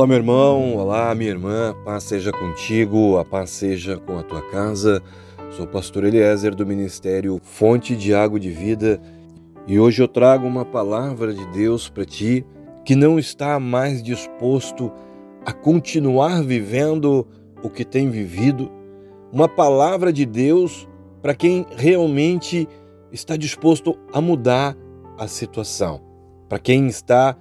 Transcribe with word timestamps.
Olá, 0.00 0.06
meu 0.06 0.16
irmão, 0.16 0.76
olá, 0.76 1.14
minha 1.14 1.28
irmã, 1.28 1.76
paz 1.84 2.04
seja 2.04 2.32
contigo, 2.32 3.18
a 3.18 3.24
paz 3.24 3.50
seja 3.50 3.98
com 3.98 4.16
a 4.16 4.22
tua 4.22 4.40
casa. 4.40 5.02
Sou 5.50 5.66
o 5.66 5.68
pastor 5.68 6.04
Eliezer 6.04 6.54
do 6.54 6.66
Ministério 6.66 7.38
Fonte 7.44 7.94
de 7.94 8.14
Água 8.14 8.40
de 8.40 8.48
Vida 8.48 8.98
e 9.66 9.78
hoje 9.78 10.02
eu 10.02 10.08
trago 10.08 10.46
uma 10.46 10.64
palavra 10.64 11.34
de 11.34 11.46
Deus 11.48 11.90
para 11.90 12.06
ti 12.06 12.46
que 12.82 12.96
não 12.96 13.18
está 13.18 13.60
mais 13.60 14.02
disposto 14.02 14.90
a 15.44 15.52
continuar 15.52 16.42
vivendo 16.42 17.28
o 17.62 17.68
que 17.68 17.84
tem 17.84 18.08
vivido, 18.08 18.72
uma 19.30 19.50
palavra 19.50 20.10
de 20.10 20.24
Deus 20.24 20.88
para 21.20 21.34
quem 21.34 21.66
realmente 21.76 22.66
está 23.12 23.36
disposto 23.36 23.98
a 24.14 24.20
mudar 24.22 24.74
a 25.18 25.28
situação, 25.28 26.00
para 26.48 26.58
quem 26.58 26.86
está 26.86 27.36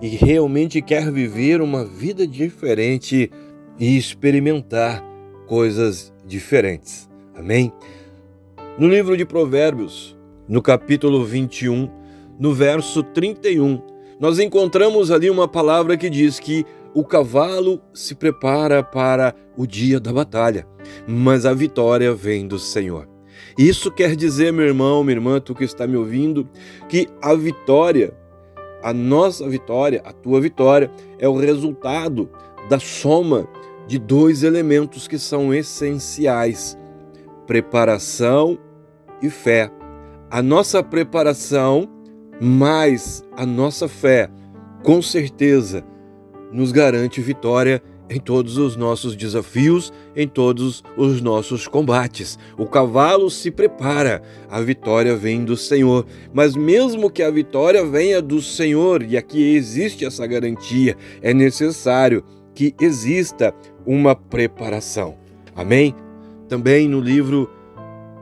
e 0.00 0.08
realmente 0.08 0.80
quer 0.80 1.10
viver 1.10 1.60
uma 1.60 1.84
vida 1.84 2.26
diferente 2.26 3.30
e 3.78 3.96
experimentar 3.96 5.04
coisas 5.46 6.12
diferentes. 6.26 7.08
Amém? 7.34 7.72
No 8.78 8.88
livro 8.88 9.16
de 9.16 9.24
Provérbios, 9.24 10.16
no 10.48 10.60
capítulo 10.62 11.24
21, 11.24 11.88
no 12.38 12.52
verso 12.52 13.02
31, 13.02 13.80
nós 14.20 14.38
encontramos 14.38 15.10
ali 15.10 15.28
uma 15.28 15.48
palavra 15.48 15.96
que 15.96 16.08
diz 16.08 16.38
que 16.38 16.64
o 16.94 17.04
cavalo 17.04 17.80
se 17.92 18.14
prepara 18.14 18.82
para 18.82 19.34
o 19.56 19.66
dia 19.66 19.98
da 19.98 20.12
batalha, 20.12 20.66
mas 21.06 21.44
a 21.44 21.52
vitória 21.52 22.14
vem 22.14 22.46
do 22.46 22.58
Senhor. 22.58 23.08
Isso 23.58 23.90
quer 23.90 24.16
dizer, 24.16 24.52
meu 24.52 24.64
irmão, 24.64 25.02
minha 25.02 25.16
irmã, 25.16 25.40
tu 25.40 25.54
que 25.54 25.64
está 25.64 25.86
me 25.86 25.96
ouvindo, 25.96 26.48
que 26.88 27.08
a 27.20 27.34
vitória 27.34 28.14
a 28.84 28.92
nossa 28.92 29.48
vitória, 29.48 30.02
a 30.04 30.12
tua 30.12 30.42
vitória, 30.42 30.90
é 31.18 31.26
o 31.26 31.38
resultado 31.38 32.28
da 32.68 32.78
soma 32.78 33.48
de 33.86 33.98
dois 33.98 34.42
elementos 34.42 35.08
que 35.08 35.18
são 35.18 35.54
essenciais: 35.54 36.76
preparação 37.46 38.58
e 39.22 39.30
fé. 39.30 39.70
A 40.30 40.42
nossa 40.42 40.82
preparação 40.82 41.88
mais 42.38 43.24
a 43.34 43.46
nossa 43.46 43.88
fé, 43.88 44.28
com 44.82 45.00
certeza, 45.00 45.82
nos 46.52 46.70
garante 46.70 47.22
vitória 47.22 47.82
em 48.08 48.20
todos 48.20 48.58
os 48.58 48.76
nossos 48.76 49.16
desafios, 49.16 49.92
em 50.14 50.28
todos 50.28 50.82
os 50.96 51.20
nossos 51.20 51.66
combates. 51.66 52.38
O 52.58 52.66
cavalo 52.66 53.30
se 53.30 53.50
prepara, 53.50 54.22
a 54.48 54.60
vitória 54.60 55.16
vem 55.16 55.44
do 55.44 55.56
Senhor. 55.56 56.06
Mas 56.32 56.54
mesmo 56.54 57.10
que 57.10 57.22
a 57.22 57.30
vitória 57.30 57.84
venha 57.84 58.20
do 58.20 58.42
Senhor, 58.42 59.02
e 59.02 59.16
aqui 59.16 59.54
existe 59.54 60.04
essa 60.04 60.26
garantia, 60.26 60.96
é 61.22 61.32
necessário 61.32 62.22
que 62.54 62.74
exista 62.80 63.54
uma 63.86 64.14
preparação. 64.14 65.16
Amém? 65.56 65.94
Também 66.48 66.88
no 66.88 67.00
livro 67.00 67.50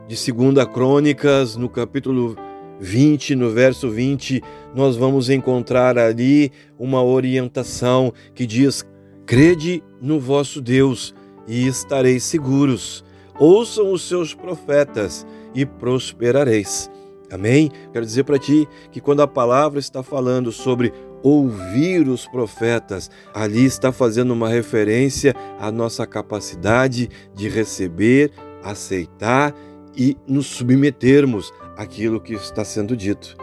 de 0.07 0.15
2 0.31 0.65
Crônicas, 0.73 1.55
no 1.55 1.69
capítulo 1.69 2.35
20, 2.79 3.35
no 3.35 3.49
verso 3.49 3.89
20, 3.89 4.41
nós 4.75 4.95
vamos 4.95 5.29
encontrar 5.29 5.97
ali 5.97 6.51
uma 6.77 7.03
orientação 7.03 8.13
que 8.33 8.45
diz 8.45 8.85
Crede 9.25 9.81
no 10.01 10.19
vosso 10.19 10.61
Deus 10.61 11.15
e 11.47 11.65
estareis 11.65 12.23
seguros. 12.23 13.03
Ouçam 13.39 13.91
os 13.91 14.01
seus 14.07 14.33
profetas 14.33 15.25
e 15.55 15.65
prosperareis. 15.65 16.89
Amém? 17.31 17.71
Quero 17.91 18.05
dizer 18.05 18.25
para 18.25 18.37
ti 18.37 18.67
que 18.91 18.99
quando 18.99 19.21
a 19.21 19.27
palavra 19.27 19.79
está 19.79 20.03
falando 20.03 20.51
sobre 20.51 20.93
ouvir 21.23 22.07
os 22.07 22.27
profetas, 22.27 23.09
ali 23.33 23.63
está 23.63 23.91
fazendo 23.91 24.31
uma 24.31 24.49
referência 24.49 25.33
à 25.57 25.71
nossa 25.71 26.05
capacidade 26.05 27.09
de 27.33 27.47
receber, 27.47 28.31
aceitar 28.61 29.55
e 29.95 30.17
nos 30.27 30.47
submetermos 30.47 31.51
àquilo 31.77 32.19
que 32.19 32.33
está 32.33 32.65
sendo 32.65 32.95
dito. 32.95 33.37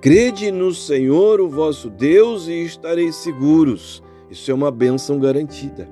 Crede 0.00 0.50
no 0.50 0.72
Senhor, 0.72 1.40
o 1.40 1.48
vosso 1.48 1.90
Deus, 1.90 2.48
e 2.48 2.64
estareis 2.64 3.14
seguros. 3.16 4.02
Isso 4.32 4.50
é 4.50 4.54
uma 4.54 4.70
bênção 4.70 5.20
garantida. 5.20 5.86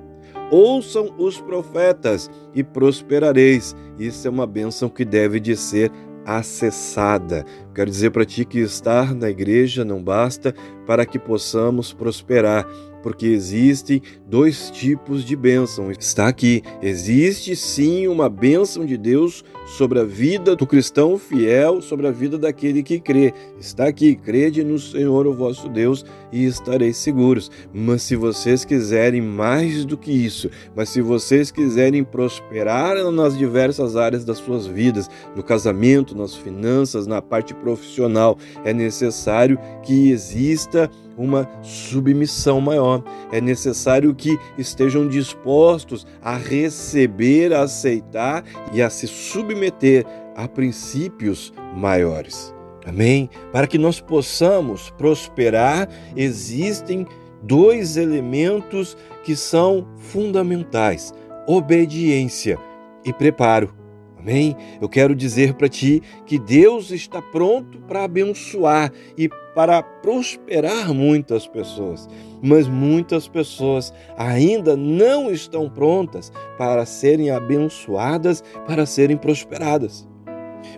Ouçam 0.49 1.13
os 1.19 1.39
profetas 1.39 2.29
e 2.55 2.63
prosperareis. 2.63 3.75
Isso 3.99 4.27
é 4.27 4.31
uma 4.31 4.47
bênção 4.47 4.89
que 4.89 5.05
deve 5.05 5.39
de 5.39 5.55
ser 5.55 5.91
acessada. 6.25 7.45
Quero 7.73 7.89
dizer 7.89 8.09
para 8.09 8.25
ti 8.25 8.43
que 8.43 8.59
estar 8.59 9.13
na 9.13 9.29
igreja 9.29 9.85
não 9.85 10.03
basta 10.03 10.55
para 10.87 11.05
que 11.05 11.19
possamos 11.19 11.93
prosperar 11.93 12.67
porque 13.03 13.27
existem 13.27 14.01
dois 14.31 14.71
tipos 14.71 15.25
de 15.25 15.35
bênção. 15.35 15.91
Está 15.91 16.29
aqui, 16.29 16.63
existe 16.81 17.53
sim 17.53 18.07
uma 18.07 18.29
bênção 18.29 18.85
de 18.85 18.95
Deus 18.95 19.43
sobre 19.65 19.99
a 19.99 20.05
vida 20.05 20.55
do 20.55 20.65
cristão 20.65 21.17
fiel, 21.17 21.81
sobre 21.81 22.07
a 22.07 22.11
vida 22.11 22.37
daquele 22.37 22.81
que 22.81 22.97
crê. 22.97 23.33
Está 23.59 23.87
aqui, 23.87 24.15
crede 24.15 24.63
no 24.63 24.79
Senhor, 24.79 25.27
o 25.27 25.33
vosso 25.33 25.67
Deus, 25.67 26.05
e 26.31 26.45
estareis 26.45 26.95
seguros. 26.95 27.51
Mas 27.73 28.03
se 28.03 28.15
vocês 28.15 28.63
quiserem 28.63 29.21
mais 29.21 29.83
do 29.83 29.97
que 29.97 30.11
isso, 30.11 30.49
mas 30.73 30.87
se 30.87 31.01
vocês 31.01 31.51
quiserem 31.51 32.01
prosperar 32.01 32.95
nas 33.11 33.37
diversas 33.37 33.97
áreas 33.97 34.23
das 34.23 34.37
suas 34.37 34.65
vidas, 34.65 35.09
no 35.35 35.43
casamento, 35.43 36.17
nas 36.17 36.33
finanças, 36.33 37.05
na 37.05 37.21
parte 37.21 37.53
profissional, 37.53 38.37
é 38.63 38.73
necessário 38.73 39.59
que 39.83 40.09
exista 40.09 40.89
uma 41.17 41.47
submissão 41.61 42.59
maior. 42.59 43.03
É 43.31 43.39
necessário 43.39 44.13
que 44.21 44.39
estejam 44.55 45.07
dispostos 45.07 46.05
a 46.21 46.37
receber, 46.37 47.51
a 47.51 47.63
aceitar 47.63 48.43
e 48.71 48.81
a 48.81 48.89
se 48.89 49.07
submeter 49.07 50.05
a 50.35 50.47
princípios 50.47 51.51
maiores. 51.75 52.53
Amém? 52.85 53.29
Para 53.51 53.65
que 53.67 53.77
nós 53.77 53.99
possamos 53.99 54.91
prosperar, 54.91 55.89
existem 56.15 57.05
dois 57.41 57.97
elementos 57.97 58.95
que 59.23 59.35
são 59.35 59.87
fundamentais: 59.97 61.13
obediência 61.47 62.57
e 63.03 63.11
preparo. 63.11 63.80
Amém? 64.21 64.55
Eu 64.79 64.87
quero 64.87 65.15
dizer 65.15 65.55
para 65.55 65.67
ti 65.67 66.01
que 66.27 66.37
Deus 66.37 66.91
está 66.91 67.19
pronto 67.19 67.79
para 67.87 68.03
abençoar 68.03 68.91
e 69.17 69.27
para 69.55 69.81
prosperar 69.81 70.93
muitas 70.93 71.47
pessoas, 71.47 72.07
mas 72.41 72.67
muitas 72.67 73.27
pessoas 73.27 73.91
ainda 74.15 74.77
não 74.77 75.31
estão 75.31 75.67
prontas 75.67 76.31
para 76.55 76.85
serem 76.85 77.31
abençoadas, 77.31 78.43
para 78.67 78.85
serem 78.85 79.17
prosperadas. 79.17 80.07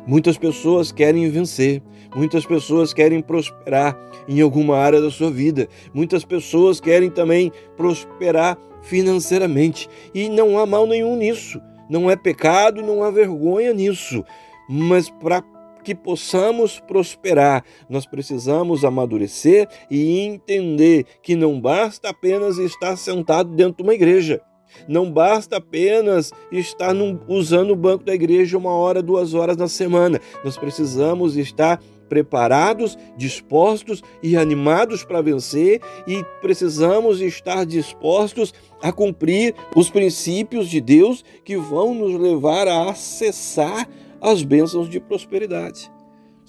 Muitas 0.07 0.37
pessoas 0.37 0.93
querem 0.93 1.29
vencer, 1.29 1.83
muitas 2.15 2.45
pessoas 2.45 2.93
querem 2.93 3.21
prosperar 3.21 3.99
em 4.25 4.39
alguma 4.39 4.77
área 4.77 5.01
da 5.01 5.11
sua 5.11 5.29
vida, 5.29 5.67
muitas 5.93 6.23
pessoas 6.23 6.79
querem 6.79 7.09
também 7.09 7.51
prosperar 7.75 8.57
financeiramente, 8.81 9.89
e 10.13 10.29
não 10.29 10.57
há 10.57 10.65
mal 10.65 10.87
nenhum 10.87 11.17
nisso. 11.17 11.61
Não 11.93 12.09
é 12.09 12.15
pecado, 12.15 12.81
não 12.81 13.03
há 13.03 13.11
vergonha 13.11 13.71
nisso. 13.71 14.25
Mas 14.67 15.11
para 15.11 15.43
que 15.83 15.93
possamos 15.93 16.79
prosperar, 16.79 17.63
nós 17.87 18.07
precisamos 18.07 18.83
amadurecer 18.83 19.67
e 19.91 20.21
entender 20.21 21.05
que 21.21 21.35
não 21.35 21.61
basta 21.61 22.09
apenas 22.09 22.57
estar 22.57 22.97
sentado 22.97 23.51
dentro 23.51 23.77
de 23.77 23.83
uma 23.83 23.93
igreja. 23.93 24.41
Não 24.87 25.11
basta 25.11 25.57
apenas 25.57 26.31
estar 26.51 26.95
num, 26.95 27.19
usando 27.27 27.73
o 27.73 27.75
banco 27.75 28.03
da 28.03 28.15
igreja 28.15 28.57
uma 28.57 28.71
hora, 28.71 29.03
duas 29.03 29.35
horas 29.35 29.55
na 29.55 29.67
semana. 29.67 30.19
Nós 30.43 30.57
precisamos 30.57 31.37
estar 31.37 31.79
preparados, 32.09 32.97
dispostos 33.15 34.01
e 34.21 34.35
animados 34.35 35.03
para 35.03 35.21
vencer 35.21 35.81
e 36.07 36.23
precisamos 36.41 37.21
estar 37.21 37.65
dispostos 37.65 38.53
a 38.81 38.91
cumprir 38.91 39.55
os 39.75 39.89
princípios 39.89 40.67
de 40.67 40.81
Deus 40.81 41.23
que 41.43 41.55
vão 41.55 41.93
nos 41.93 42.19
levar 42.19 42.67
a 42.67 42.89
acessar 42.89 43.87
as 44.19 44.41
bênçãos 44.41 44.89
de 44.89 44.99
prosperidade. 44.99 45.92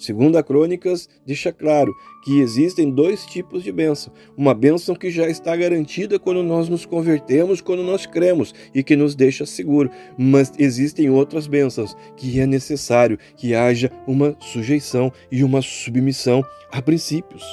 Segunda 0.05 0.43
Crônicas 0.43 1.09
deixa 1.25 1.51
claro 1.51 1.91
que 2.23 2.39
existem 2.39 2.91
dois 2.91 3.25
tipos 3.25 3.63
de 3.63 3.71
bênção. 3.71 4.13
Uma 4.37 4.53
bênção 4.53 4.93
que 4.93 5.09
já 5.09 5.27
está 5.27 5.55
garantida 5.55 6.19
quando 6.19 6.43
nós 6.43 6.69
nos 6.69 6.85
convertemos, 6.85 7.59
quando 7.59 7.81
nós 7.81 8.05
cremos 8.05 8.53
e 8.71 8.83
que 8.83 8.95
nos 8.95 9.15
deixa 9.15 9.47
seguro. 9.47 9.89
Mas 10.15 10.53
existem 10.59 11.09
outras 11.09 11.47
bênçãos 11.47 11.97
que 12.15 12.39
é 12.39 12.45
necessário 12.45 13.17
que 13.35 13.55
haja 13.55 13.91
uma 14.05 14.37
sujeição 14.39 15.11
e 15.31 15.43
uma 15.43 15.63
submissão 15.63 16.43
a 16.71 16.83
princípios. 16.83 17.43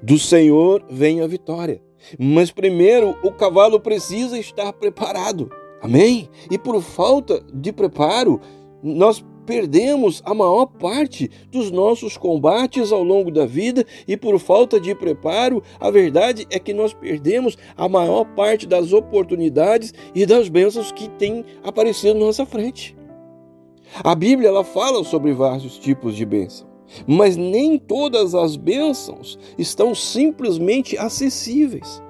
Do 0.00 0.20
Senhor 0.20 0.86
vem 0.88 1.20
a 1.20 1.26
vitória. 1.26 1.82
Mas 2.16 2.52
primeiro 2.52 3.16
o 3.24 3.32
cavalo 3.32 3.80
precisa 3.80 4.38
estar 4.38 4.72
preparado. 4.72 5.50
Amém? 5.82 6.28
E 6.48 6.56
por 6.56 6.80
falta 6.80 7.42
de 7.52 7.72
preparo, 7.72 8.40
nós 8.80 9.24
perdemos 9.46 10.20
a 10.26 10.34
maior 10.34 10.66
parte 10.66 11.30
dos 11.50 11.70
nossos 11.70 12.16
combates 12.16 12.90
ao 12.90 13.02
longo 13.02 13.30
da 13.30 13.46
vida 13.46 13.86
e 14.06 14.16
por 14.16 14.38
falta 14.38 14.80
de 14.80 14.94
preparo, 14.94 15.62
a 15.78 15.90
verdade 15.90 16.46
é 16.50 16.58
que 16.58 16.74
nós 16.74 16.92
perdemos 16.92 17.56
a 17.76 17.88
maior 17.88 18.24
parte 18.34 18.66
das 18.66 18.92
oportunidades 18.92 19.94
e 20.14 20.26
das 20.26 20.48
bênçãos 20.48 20.90
que 20.90 21.08
têm 21.10 21.44
aparecido 21.62 22.14
na 22.14 22.26
nossa 22.26 22.44
frente. 22.44 22.96
A 24.02 24.14
Bíblia 24.14 24.48
ela 24.48 24.64
fala 24.64 25.04
sobre 25.04 25.32
vários 25.32 25.78
tipos 25.78 26.16
de 26.16 26.26
bênção, 26.26 26.66
mas 27.06 27.36
nem 27.36 27.78
todas 27.78 28.34
as 28.34 28.56
bênçãos 28.56 29.38
estão 29.56 29.94
simplesmente 29.94 30.98
acessíveis. 30.98 32.02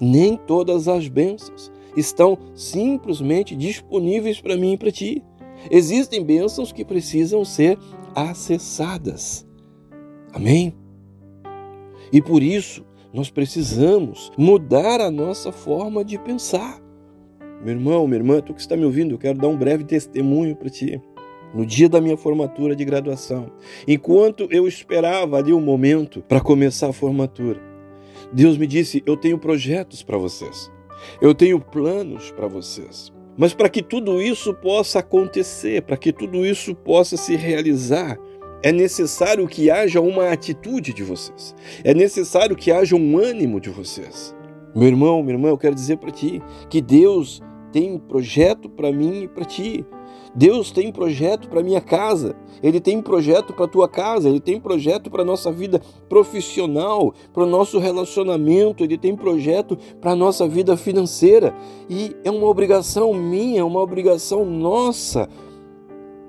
Nem 0.00 0.36
todas 0.36 0.88
as 0.88 1.08
bênçãos 1.08 1.70
estão 1.96 2.38
simplesmente 2.54 3.56
disponíveis 3.56 4.40
para 4.40 4.56
mim 4.56 4.72
e 4.72 4.78
para 4.78 4.92
ti. 4.92 5.22
Existem 5.70 6.24
bênçãos 6.24 6.72
que 6.72 6.84
precisam 6.84 7.44
ser 7.44 7.78
acessadas. 8.14 9.46
Amém? 10.32 10.74
E 12.12 12.22
por 12.22 12.42
isso 12.42 12.84
nós 13.12 13.30
precisamos 13.30 14.30
mudar 14.36 15.00
a 15.00 15.10
nossa 15.10 15.50
forma 15.50 16.04
de 16.04 16.18
pensar. 16.18 16.80
Meu 17.62 17.74
irmão, 17.74 18.06
minha 18.06 18.20
irmã, 18.20 18.40
tu 18.40 18.54
que 18.54 18.60
está 18.60 18.76
me 18.76 18.84
ouvindo, 18.84 19.14
eu 19.14 19.18
quero 19.18 19.38
dar 19.38 19.48
um 19.48 19.56
breve 19.56 19.84
testemunho 19.84 20.54
para 20.54 20.70
ti. 20.70 21.00
No 21.52 21.64
dia 21.64 21.88
da 21.88 22.00
minha 22.00 22.16
formatura 22.16 22.76
de 22.76 22.84
graduação, 22.84 23.50
enquanto 23.86 24.46
eu 24.50 24.68
esperava 24.68 25.38
ali 25.38 25.52
o 25.52 25.56
um 25.56 25.62
momento 25.62 26.22
para 26.28 26.40
começar 26.40 26.90
a 26.90 26.92
formatura, 26.92 27.58
Deus 28.30 28.58
me 28.58 28.66
disse: 28.66 29.02
Eu 29.06 29.16
tenho 29.16 29.38
projetos 29.38 30.02
para 30.02 30.18
vocês, 30.18 30.70
eu 31.22 31.34
tenho 31.34 31.58
planos 31.58 32.30
para 32.30 32.46
vocês. 32.46 33.10
Mas 33.38 33.54
para 33.54 33.68
que 33.68 33.84
tudo 33.84 34.20
isso 34.20 34.52
possa 34.52 34.98
acontecer, 34.98 35.82
para 35.82 35.96
que 35.96 36.12
tudo 36.12 36.44
isso 36.44 36.74
possa 36.74 37.16
se 37.16 37.36
realizar, 37.36 38.18
é 38.64 38.72
necessário 38.72 39.46
que 39.46 39.70
haja 39.70 40.00
uma 40.00 40.30
atitude 40.32 40.92
de 40.92 41.04
vocês. 41.04 41.54
É 41.84 41.94
necessário 41.94 42.56
que 42.56 42.72
haja 42.72 42.96
um 42.96 43.16
ânimo 43.16 43.60
de 43.60 43.70
vocês. 43.70 44.34
Meu 44.74 44.88
irmão, 44.88 45.22
minha 45.22 45.36
irmã, 45.36 45.48
eu 45.50 45.56
quero 45.56 45.74
dizer 45.74 45.98
para 45.98 46.10
ti 46.10 46.42
que 46.68 46.80
Deus 46.80 47.40
tem 47.72 47.92
um 47.92 47.98
projeto 47.98 48.68
para 48.68 48.92
mim 48.92 49.22
e 49.22 49.28
para 49.28 49.44
ti. 49.44 49.84
Deus 50.34 50.70
tem 50.70 50.92
projeto 50.92 51.48
para 51.48 51.62
minha 51.62 51.80
casa, 51.80 52.36
Ele 52.62 52.80
tem 52.80 53.00
projeto 53.00 53.52
para 53.52 53.66
tua 53.66 53.88
casa, 53.88 54.28
Ele 54.28 54.40
tem 54.40 54.60
projeto 54.60 55.10
para 55.10 55.24
nossa 55.24 55.50
vida 55.50 55.80
profissional, 56.08 57.14
para 57.32 57.42
o 57.42 57.46
nosso 57.46 57.78
relacionamento, 57.78 58.84
Ele 58.84 58.98
tem 58.98 59.16
projeto 59.16 59.76
para 60.00 60.14
nossa 60.14 60.46
vida 60.46 60.76
financeira 60.76 61.54
e 61.88 62.14
é 62.24 62.30
uma 62.30 62.46
obrigação 62.46 63.12
minha, 63.14 63.60
é 63.60 63.64
uma 63.64 63.80
obrigação 63.80 64.44
nossa 64.44 65.28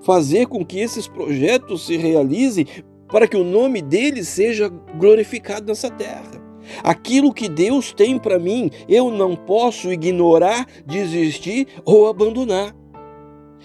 fazer 0.01 0.47
com 0.47 0.65
que 0.65 0.80
esses 0.80 1.07
projetos 1.07 1.86
se 1.86 1.97
realizem 1.97 2.65
para 3.07 3.27
que 3.27 3.36
o 3.36 3.44
nome 3.44 3.81
dele 3.81 4.24
seja 4.24 4.69
glorificado 4.97 5.68
nessa 5.68 5.89
terra. 5.89 6.49
Aquilo 6.83 7.33
que 7.33 7.50
Deus 7.50 7.94
tem 7.94 8.18
para 8.18 8.39
mim, 8.39 8.69
eu 8.88 9.12
não 9.12 9.36
posso 9.36 9.92
ignorar, 9.92 10.66
desistir 10.86 11.68
ou 11.86 12.07
abandonar. 12.07 12.75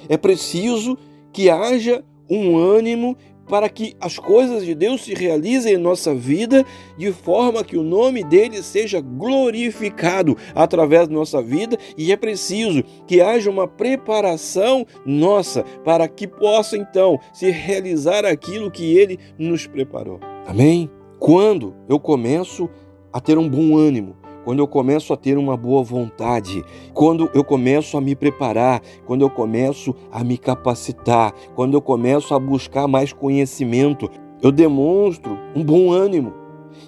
É 0.08 0.16
preciso 0.16 0.98
que 1.32 1.48
haja 1.50 2.04
um 2.28 2.56
ânimo 2.56 3.16
para 3.48 3.68
que 3.68 3.94
as 4.00 4.18
coisas 4.18 4.64
de 4.64 4.74
Deus 4.74 5.04
se 5.04 5.14
realizem 5.14 5.74
em 5.74 5.78
nossa 5.78 6.14
vida 6.14 6.64
de 6.96 7.12
forma 7.12 7.64
que 7.64 7.76
o 7.76 7.82
nome 7.82 8.24
dele 8.24 8.62
seja 8.62 9.00
glorificado 9.00 10.36
através 10.54 11.08
da 11.08 11.14
nossa 11.14 11.42
vida 11.42 11.76
e 11.96 12.12
é 12.12 12.16
preciso 12.16 12.82
que 13.06 13.20
haja 13.20 13.50
uma 13.50 13.68
preparação 13.68 14.86
nossa 15.04 15.62
para 15.84 16.08
que 16.08 16.26
possa 16.26 16.76
então 16.76 17.18
se 17.32 17.50
realizar 17.50 18.24
aquilo 18.24 18.70
que 18.70 18.96
ele 18.96 19.18
nos 19.38 19.66
preparou. 19.66 20.20
Amém? 20.46 20.90
Quando 21.18 21.74
eu 21.88 21.98
começo 21.98 22.68
a 23.14 23.20
ter 23.20 23.38
um 23.38 23.48
bom 23.48 23.76
ânimo, 23.76 24.16
quando 24.44 24.58
eu 24.58 24.66
começo 24.66 25.12
a 25.12 25.16
ter 25.16 25.38
uma 25.38 25.56
boa 25.56 25.84
vontade, 25.84 26.64
quando 26.92 27.30
eu 27.32 27.44
começo 27.44 27.96
a 27.96 28.00
me 28.00 28.16
preparar, 28.16 28.82
quando 29.06 29.22
eu 29.22 29.30
começo 29.30 29.94
a 30.10 30.24
me 30.24 30.36
capacitar, 30.36 31.32
quando 31.54 31.74
eu 31.74 31.80
começo 31.80 32.34
a 32.34 32.40
buscar 32.40 32.88
mais 32.88 33.12
conhecimento, 33.12 34.10
eu 34.42 34.50
demonstro 34.50 35.38
um 35.54 35.62
bom 35.62 35.92
ânimo. 35.92 36.34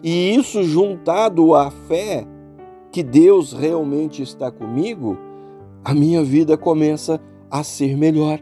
E 0.02 0.34
isso 0.34 0.64
juntado 0.64 1.54
à 1.54 1.70
fé 1.70 2.26
que 2.90 3.04
Deus 3.04 3.52
realmente 3.52 4.20
está 4.20 4.50
comigo, 4.50 5.16
a 5.84 5.94
minha 5.94 6.24
vida 6.24 6.56
começa 6.56 7.20
a 7.48 7.62
ser 7.62 7.96
melhor. 7.96 8.40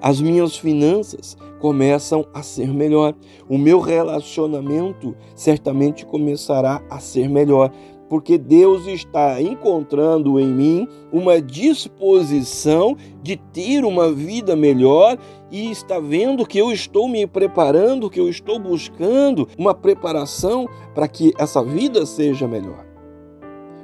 As 0.00 0.20
minhas 0.20 0.56
finanças 0.56 1.36
começam 1.60 2.26
a 2.34 2.42
ser 2.42 2.68
melhor. 2.68 3.14
O 3.48 3.56
meu 3.56 3.80
relacionamento 3.80 5.14
certamente 5.34 6.04
começará 6.04 6.82
a 6.90 6.98
ser 6.98 7.28
melhor, 7.28 7.70
porque 8.08 8.36
Deus 8.36 8.86
está 8.86 9.40
encontrando 9.40 10.38
em 10.38 10.46
mim 10.46 10.88
uma 11.10 11.40
disposição 11.40 12.96
de 13.22 13.36
ter 13.36 13.84
uma 13.84 14.12
vida 14.12 14.54
melhor 14.54 15.16
e 15.50 15.70
está 15.70 15.98
vendo 15.98 16.46
que 16.46 16.58
eu 16.58 16.70
estou 16.70 17.08
me 17.08 17.26
preparando, 17.26 18.10
que 18.10 18.20
eu 18.20 18.28
estou 18.28 18.58
buscando 18.58 19.48
uma 19.58 19.74
preparação 19.74 20.68
para 20.94 21.08
que 21.08 21.32
essa 21.38 21.64
vida 21.64 22.04
seja 22.04 22.46
melhor. 22.46 22.84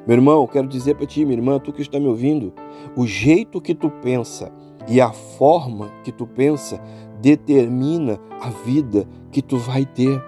Meu 0.06 0.16
irmão, 0.16 0.46
quero 0.46 0.66
dizer 0.66 0.96
para 0.96 1.06
ti, 1.06 1.24
minha 1.24 1.38
irmã, 1.38 1.58
tu 1.58 1.72
que 1.72 1.82
está 1.82 2.00
me 2.00 2.06
ouvindo, 2.06 2.52
o 2.96 3.06
jeito 3.06 3.60
que 3.60 3.74
tu 3.74 3.90
pensa 4.02 4.52
e 4.90 5.00
a 5.00 5.12
forma 5.12 5.88
que 6.02 6.10
tu 6.10 6.26
pensa 6.26 6.82
determina 7.22 8.18
a 8.40 8.50
vida 8.50 9.06
que 9.30 9.40
tu 9.40 9.56
vai 9.56 9.86
ter. 9.86 10.20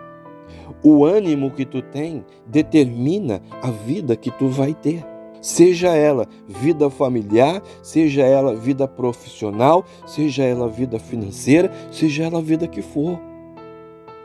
O 0.85 1.05
ânimo 1.05 1.50
que 1.50 1.67
tu 1.67 1.82
tem 1.82 2.25
determina 2.46 3.43
a 3.60 3.70
vida 3.70 4.15
que 4.15 4.31
tu 4.31 4.46
vai 4.48 4.72
ter. 4.72 5.05
Seja 5.41 5.89
ela 5.89 6.29
vida 6.46 6.89
familiar, 6.89 7.60
seja 7.82 8.22
ela 8.22 8.55
vida 8.55 8.86
profissional, 8.86 9.84
seja 10.06 10.44
ela 10.44 10.69
vida 10.69 11.01
financeira, 11.01 11.72
seja 11.91 12.25
ela 12.25 12.41
vida 12.41 12.69
que 12.69 12.81
for. 12.81 13.19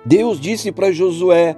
Deus 0.06 0.40
disse 0.40 0.72
para 0.72 0.92
Josué: 0.92 1.58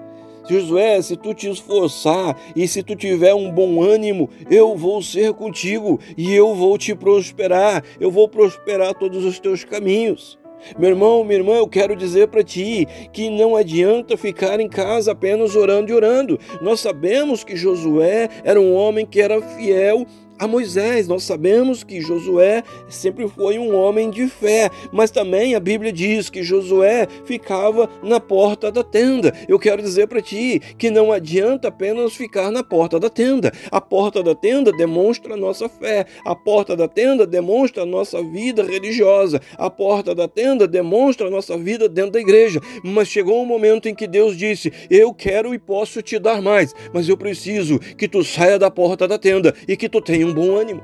Josué, 0.50 1.01
se 1.01 1.15
tu 1.15 1.34
te 1.34 1.50
esforçar 1.50 2.36
e 2.56 2.68
se 2.68 2.82
tu 2.82 2.96
tiver 2.96 3.34
um 3.34 3.51
bom 3.51 3.84
ânimo, 3.84 4.29
eu 4.50 4.75
vou 4.75 5.01
ser 5.01 5.34
contigo 5.34 6.00
e 6.18 6.34
eu 6.34 6.56
vou 6.56 6.77
te 6.77 6.96
prosperar, 6.96 7.84
eu 8.00 8.10
vou 8.10 8.27
prosperar 8.27 8.94
todos 8.96 9.24
os 9.24 9.39
teus 9.39 9.63
caminhos. 9.63 10.39
Meu 10.77 10.89
irmão, 10.89 11.24
minha 11.24 11.39
irmã, 11.39 11.53
eu 11.53 11.68
quero 11.68 11.96
dizer 11.96 12.27
para 12.27 12.44
ti 12.44 12.86
que 13.13 13.29
não 13.29 13.56
adianta 13.56 14.18
ficar 14.18 14.60
em 14.60 14.68
casa 14.68 15.12
apenas 15.12 15.56
orando 15.56 15.91
e 15.91 15.96
orando. 15.96 16.39
Nós 16.62 16.79
sabemos 16.79 17.44
que 17.44 17.56
Josué 17.56 18.27
era 18.44 18.60
um 18.60 18.74
homem 18.74 19.06
que 19.06 19.22
era 19.22 19.41
fiel 19.41 20.06
a 20.39 20.48
Moisés. 20.48 21.08
Nós 21.08 21.24
sabemos 21.24 21.84
que 21.84 22.00
Josué 22.00 22.63
sempre 22.88 23.27
foi 23.27 23.60
um 23.60 23.75
homem 23.75 24.10
de 24.10 24.27
fé, 24.27 24.69
mas 24.91 25.12
também 25.12 25.53
a 25.53 25.60
Bíblia 25.60 25.91
diz 25.91 26.29
que 26.29 26.41
Josué 26.41 27.08
ficava 27.25 27.89
na 28.01 28.19
porta 28.19 28.72
da 28.72 28.84
tenda. 28.84 29.34
Eu 29.48 29.60
quero 29.60 29.81
dizer 29.81 30.08
para 30.08 30.22
ti 30.22 30.62
que 30.77 30.89
não 30.89 31.12
adianta 31.12 31.67
apenas 31.67 32.13
ficar 32.13 32.50
na 32.50 32.63
porta 32.63 33.00
da 33.00 33.10
tenda. 33.10 33.51
A 33.69 33.81
porta 33.81 34.24
da 34.24 34.34
tenda 34.34 34.72
demonstra 34.72 35.34
a 35.34 35.38
nossa 35.38 35.67
fé, 35.67 36.05
a 36.25 36.34
porta 36.36 36.75
da 36.75 36.88
tenda 36.88 37.27
demonstra 37.27 37.84
a 37.84 37.86
nossa 37.86 38.24
vida 38.24 38.63
religiosa, 38.63 39.41
a 39.58 39.69
porta 39.69 40.15
da 40.15 40.27
tenda 40.27 40.67
demonstra 40.67 41.27
a 41.27 41.29
nossa 41.29 41.58
vida 41.58 41.89
dentro 41.89 42.12
da 42.12 42.22
igreja. 42.22 42.62
Mas 42.84 43.10
chegou 43.10 43.41
um 43.41 43.46
momento 43.46 43.89
em 43.89 43.96
que 43.96 44.08
Deus 44.08 44.38
disse: 44.38 44.72
Eu 44.89 45.13
quero 45.13 45.53
e 45.53 45.60
posso 45.60 46.01
te 46.01 46.17
dar 46.17 46.41
mais, 46.41 46.74
mas 46.93 47.10
eu 47.10 47.17
preciso 47.17 47.79
que 47.79 48.08
tu 48.08 48.24
saia 48.24 48.58
da 48.58 48.72
porta 48.72 49.08
da 49.08 49.17
tenda 49.17 49.53
e 49.67 49.75
que 49.75 49.89
tu 49.89 50.00
tenha 50.00 50.28
um 50.29 50.33
bom 50.33 50.55
ânimo 50.55 50.81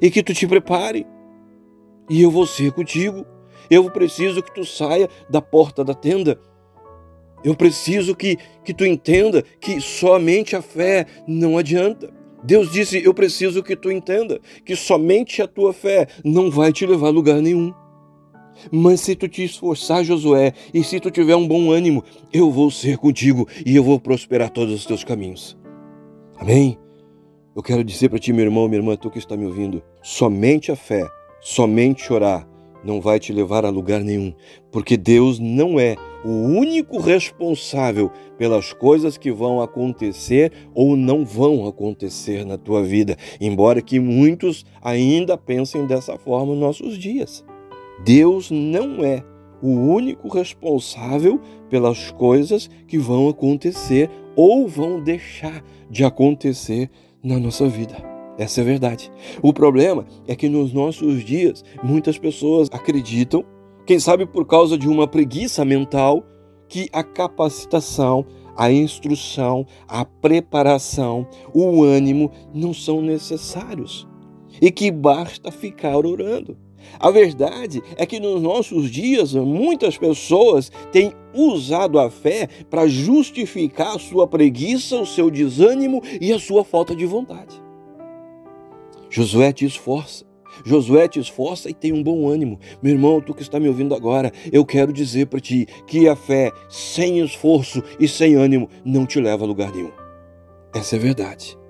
e 0.00 0.10
que 0.10 0.22
tu 0.22 0.32
te 0.32 0.46
prepare. 0.46 1.06
E 2.08 2.22
eu 2.22 2.30
vou 2.30 2.46
ser 2.46 2.72
contigo. 2.72 3.24
Eu 3.70 3.90
preciso 3.90 4.42
que 4.42 4.54
tu 4.54 4.64
saia 4.64 5.08
da 5.30 5.40
porta 5.40 5.84
da 5.84 5.94
tenda. 5.94 6.38
Eu 7.44 7.54
preciso 7.54 8.14
que, 8.14 8.38
que 8.64 8.72
tu 8.72 8.84
entenda 8.84 9.42
que 9.60 9.80
somente 9.80 10.54
a 10.54 10.62
fé 10.62 11.06
não 11.26 11.58
adianta. 11.58 12.12
Deus 12.44 12.70
disse: 12.72 13.02
Eu 13.04 13.14
preciso 13.14 13.62
que 13.62 13.76
tu 13.76 13.90
entenda 13.90 14.40
que 14.64 14.76
somente 14.76 15.42
a 15.42 15.48
tua 15.48 15.72
fé 15.72 16.06
não 16.24 16.50
vai 16.50 16.72
te 16.72 16.86
levar 16.86 17.08
a 17.08 17.10
lugar 17.10 17.40
nenhum. 17.40 17.72
Mas 18.70 19.00
se 19.00 19.16
tu 19.16 19.28
te 19.28 19.42
esforçar, 19.44 20.04
Josué, 20.04 20.52
e 20.72 20.84
se 20.84 21.00
tu 21.00 21.10
tiver 21.10 21.34
um 21.34 21.48
bom 21.48 21.70
ânimo, 21.70 22.04
eu 22.32 22.50
vou 22.50 22.70
ser 22.70 22.96
contigo 22.98 23.48
e 23.64 23.74
eu 23.74 23.82
vou 23.82 23.98
prosperar 23.98 24.50
todos 24.50 24.74
os 24.74 24.86
teus 24.86 25.02
caminhos. 25.02 25.56
Amém? 26.36 26.78
Eu 27.54 27.62
quero 27.62 27.84
dizer 27.84 28.08
para 28.08 28.18
ti, 28.18 28.32
meu 28.32 28.46
irmão, 28.46 28.66
minha 28.66 28.78
irmã, 28.78 28.96
tu 28.96 29.10
que 29.10 29.18
está 29.18 29.36
me 29.36 29.44
ouvindo, 29.44 29.82
somente 30.02 30.72
a 30.72 30.76
fé, 30.76 31.06
somente 31.38 32.10
orar, 32.10 32.48
não 32.82 32.98
vai 32.98 33.20
te 33.20 33.30
levar 33.30 33.66
a 33.66 33.68
lugar 33.68 34.00
nenhum, 34.00 34.32
porque 34.70 34.96
Deus 34.96 35.38
não 35.38 35.78
é 35.78 35.94
o 36.24 36.30
único 36.30 36.98
responsável 36.98 38.10
pelas 38.38 38.72
coisas 38.72 39.18
que 39.18 39.30
vão 39.30 39.60
acontecer 39.60 40.50
ou 40.74 40.96
não 40.96 41.26
vão 41.26 41.66
acontecer 41.66 42.46
na 42.46 42.56
tua 42.56 42.82
vida, 42.82 43.18
embora 43.38 43.82
que 43.82 44.00
muitos 44.00 44.64
ainda 44.80 45.36
pensem 45.36 45.86
dessa 45.86 46.16
forma 46.16 46.54
nos 46.54 46.60
nossos 46.60 46.96
dias. 46.96 47.44
Deus 48.02 48.50
não 48.50 49.04
é 49.04 49.22
o 49.60 49.68
único 49.68 50.26
responsável 50.28 51.38
pelas 51.68 52.10
coisas 52.12 52.70
que 52.88 52.96
vão 52.96 53.28
acontecer 53.28 54.08
ou 54.34 54.66
vão 54.66 55.02
deixar 55.02 55.62
de 55.90 56.02
acontecer 56.02 56.90
na 57.22 57.38
nossa 57.38 57.68
vida. 57.68 57.96
Essa 58.38 58.60
é 58.60 58.62
a 58.62 58.66
verdade. 58.66 59.12
O 59.42 59.52
problema 59.52 60.06
é 60.26 60.34
que 60.34 60.48
nos 60.48 60.72
nossos 60.72 61.24
dias 61.24 61.64
muitas 61.82 62.18
pessoas 62.18 62.68
acreditam, 62.72 63.44
quem 63.86 63.98
sabe 63.98 64.26
por 64.26 64.46
causa 64.46 64.78
de 64.78 64.88
uma 64.88 65.06
preguiça 65.06 65.64
mental, 65.64 66.24
que 66.68 66.88
a 66.92 67.04
capacitação, 67.04 68.24
a 68.56 68.72
instrução, 68.72 69.66
a 69.86 70.04
preparação, 70.04 71.26
o 71.54 71.82
ânimo 71.82 72.30
não 72.54 72.72
são 72.72 73.02
necessários 73.02 74.08
e 74.60 74.70
que 74.70 74.90
basta 74.90 75.50
ficar 75.50 75.96
orando. 76.06 76.56
A 76.98 77.10
verdade 77.10 77.82
é 77.96 78.06
que 78.06 78.20
nos 78.20 78.40
nossos 78.40 78.90
dias 78.90 79.34
muitas 79.34 79.96
pessoas 79.96 80.70
têm 80.90 81.12
usado 81.34 81.98
a 81.98 82.10
fé 82.10 82.48
para 82.68 82.86
justificar 82.86 83.96
a 83.96 83.98
sua 83.98 84.26
preguiça, 84.26 84.96
o 84.96 85.06
seu 85.06 85.30
desânimo 85.30 86.02
e 86.20 86.32
a 86.32 86.38
sua 86.38 86.64
falta 86.64 86.94
de 86.94 87.06
vontade. 87.06 87.62
Josué 89.10 89.52
te 89.52 89.64
esforça. 89.64 90.24
Josué 90.64 91.08
te 91.08 91.18
esforça 91.18 91.70
e 91.70 91.74
tem 91.74 91.92
um 91.92 92.02
bom 92.02 92.28
ânimo. 92.28 92.58
Meu 92.82 92.92
irmão, 92.92 93.20
tu 93.20 93.34
que 93.34 93.42
está 93.42 93.58
me 93.58 93.68
ouvindo 93.68 93.94
agora, 93.94 94.32
eu 94.52 94.64
quero 94.64 94.92
dizer 94.92 95.26
para 95.26 95.40
ti 95.40 95.66
que 95.86 96.08
a 96.08 96.14
fé 96.14 96.52
sem 96.68 97.20
esforço 97.20 97.82
e 97.98 98.06
sem 98.06 98.34
ânimo 98.34 98.68
não 98.84 99.06
te 99.06 99.20
leva 99.20 99.44
a 99.44 99.46
lugar 99.46 99.72
nenhum. 99.72 99.90
Essa 100.74 100.96
é 100.96 100.98
a 100.98 101.02
verdade. 101.02 101.61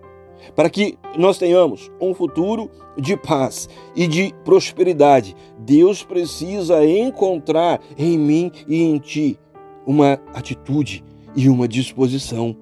Para 0.55 0.71
que 0.71 0.99
nós 1.17 1.39
tenhamos 1.39 1.91
um 2.01 2.15
futuro 2.15 2.71
de 2.97 3.17
paz 3.17 3.69
e 3.95 4.07
de 4.07 4.35
prosperidade, 4.45 5.35
Deus 5.59 6.03
precisa 6.03 6.85
encontrar 6.85 7.81
em 7.97 8.19
mim 8.19 8.51
e 8.69 8.83
em 8.83 8.99
ti 8.99 9.39
uma 9.87 10.21
atitude 10.35 11.05
e 11.35 11.49
uma 11.49 11.67
disposição. 11.67 12.57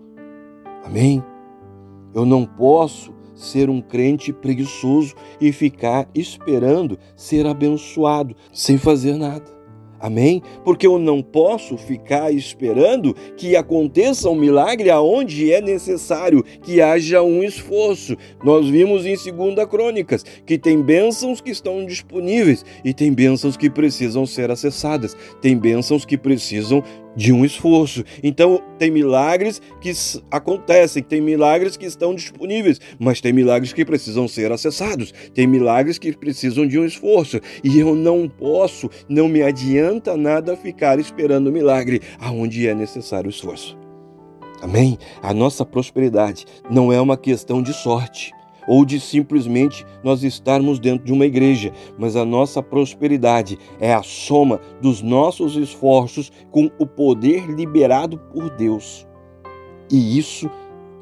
Amém? 0.85 1.23
Eu 2.15 2.25
não 2.25 2.45
posso 2.45 3.13
ser 3.35 3.71
um 3.71 3.81
crente 3.81 4.33
preguiçoso 4.33 5.15
e 5.41 5.53
ficar 5.53 6.09
esperando 6.15 6.99
ser 7.17 7.47
abençoado 7.47 8.37
sem 8.53 8.77
fazer 8.77 9.17
nada. 9.17 9.60
Amém? 10.01 10.43
Porque 10.65 10.87
eu 10.87 10.99
não 10.99 11.23
posso 11.23 11.77
ficar 11.77 12.33
esperando 12.33 13.15
que 13.37 13.55
aconteça 13.55 14.31
um 14.31 14.35
milagre 14.35 14.89
aonde 14.89 15.53
é 15.53 15.61
necessário 15.61 16.43
que 16.63 16.81
haja 16.81 17.23
um 17.23 17.43
esforço. 17.43 18.17
Nós 18.43 18.67
vimos 18.67 19.05
em 19.05 19.15
2 19.15 19.67
Crônicas 19.69 20.25
que 20.47 20.59
tem 20.59 20.81
bênçãos 20.81 21.41
que 21.41 21.51
estão 21.51 21.85
disponíveis 21.85 22.65
e 22.83 22.95
tem 22.95 23.13
bênçãos 23.13 23.57
que 23.57 23.69
precisam 23.69 24.25
ser 24.25 24.51
acessadas, 24.51 25.15
tem 25.41 25.57
bênçãos 25.57 26.05
que 26.05 26.17
precisam 26.17 26.83
de 27.17 27.33
um 27.33 27.45
esforço. 27.45 28.05
Então, 28.23 28.63
tem 28.79 28.91
milagres 28.91 29.61
que 29.81 29.93
acontecem, 30.31 31.03
tem 31.03 31.21
milagres 31.21 31.77
que 31.77 31.87
estão 31.87 32.15
disponíveis, 32.15 32.81
mas 32.99 33.21
tem 33.21 33.33
milagres 33.33 33.73
que 33.73 33.85
precisam 33.85 34.27
ser 34.29 34.53
acessados, 34.53 35.13
tem 35.35 35.47
milagres 35.47 35.99
que 35.99 36.17
precisam 36.17 36.67
de 36.67 36.79
um 36.79 36.85
esforço. 36.85 37.41
E 37.63 37.79
eu 37.79 37.95
não 37.95 38.29
posso, 38.29 38.91
não 39.09 39.29
me 39.29 39.43
adianta 39.43 40.17
nada 40.17 40.57
ficar 40.57 40.99
esperando 40.99 41.53
milagre 41.53 42.01
aonde 42.19 42.67
é 42.67 42.75
necessário 42.75 43.31
esforço. 43.31 43.79
Amém? 44.63 44.99
A 45.23 45.33
nossa 45.33 45.65
prosperidade 45.65 46.45
não 46.71 46.93
é 46.93 47.01
uma 47.01 47.17
questão 47.17 47.63
de 47.63 47.73
sorte 47.73 48.33
ou 48.71 48.85
de 48.85 49.01
simplesmente 49.01 49.85
nós 50.05 50.23
estarmos 50.23 50.79
dentro 50.79 51.05
de 51.05 51.13
uma 51.13 51.27
igreja, 51.27 51.73
mas 51.99 52.15
a 52.15 52.25
nossa 52.25 52.63
prosperidade 52.63 53.59
é 53.81 53.93
a 53.93 54.01
soma 54.01 54.61
dos 54.81 55.03
nossos 55.03 55.57
esforços 55.57 56.31
com 56.53 56.71
o 56.79 56.87
poder 56.87 57.51
liberado 57.51 58.17
por 58.33 58.49
Deus. 58.51 59.05
E 59.91 60.17
isso 60.17 60.49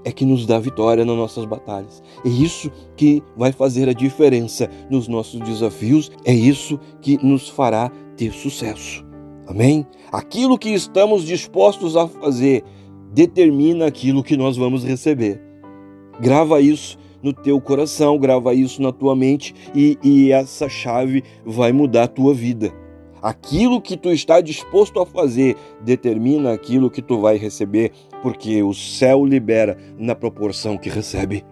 é 0.02 0.10
que 0.10 0.24
nos 0.24 0.46
dá 0.46 0.58
vitória 0.58 1.04
nas 1.04 1.14
nossas 1.14 1.44
batalhas. 1.44 2.02
É 2.24 2.28
isso 2.30 2.72
que 2.96 3.22
vai 3.36 3.52
fazer 3.52 3.86
a 3.86 3.92
diferença 3.92 4.70
nos 4.88 5.06
nossos 5.06 5.38
desafios, 5.40 6.10
é 6.24 6.32
isso 6.32 6.80
que 7.02 7.22
nos 7.22 7.50
fará 7.50 7.92
ter 8.16 8.32
sucesso. 8.32 9.04
Amém? 9.46 9.86
Aquilo 10.10 10.56
que 10.56 10.70
estamos 10.70 11.22
dispostos 11.22 11.98
a 11.98 12.08
fazer 12.08 12.64
determina 13.12 13.88
aquilo 13.88 14.22
que 14.22 14.38
nós 14.38 14.56
vamos 14.56 14.84
receber. 14.84 15.38
Grava 16.18 16.62
isso 16.62 16.96
no 17.22 17.32
teu 17.32 17.60
coração, 17.60 18.18
grava 18.18 18.54
isso 18.54 18.80
na 18.82 18.92
tua 18.92 19.14
mente 19.14 19.54
e, 19.74 19.98
e 20.02 20.32
essa 20.32 20.68
chave 20.68 21.22
vai 21.44 21.72
mudar 21.72 22.04
a 22.04 22.08
tua 22.08 22.32
vida. 22.32 22.72
Aquilo 23.20 23.80
que 23.80 23.96
tu 23.96 24.10
está 24.10 24.40
disposto 24.40 25.00
a 25.00 25.06
fazer 25.06 25.56
determina 25.80 26.52
aquilo 26.52 26.90
que 26.90 27.02
tu 27.02 27.20
vai 27.20 27.36
receber, 27.36 27.90
porque 28.22 28.62
o 28.62 28.72
céu 28.72 29.24
libera 29.24 29.76
na 29.98 30.14
proporção 30.14 30.78
que 30.78 30.88
recebe. 30.88 31.44